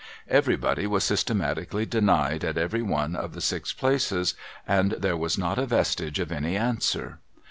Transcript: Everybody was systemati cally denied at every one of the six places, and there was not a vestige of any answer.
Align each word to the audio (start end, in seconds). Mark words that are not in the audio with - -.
Everybody 0.31 0.87
was 0.87 1.03
systemati 1.03 1.69
cally 1.69 1.85
denied 1.85 2.43
at 2.43 2.57
every 2.57 2.81
one 2.81 3.15
of 3.15 3.33
the 3.35 3.39
six 3.39 3.71
places, 3.71 4.33
and 4.67 4.93
there 4.93 5.15
was 5.15 5.37
not 5.37 5.59
a 5.59 5.67
vestige 5.67 6.17
of 6.19 6.31
any 6.31 6.57
answer. 6.57 7.19